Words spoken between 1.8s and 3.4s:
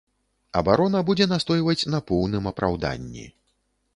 на поўным апраўданні.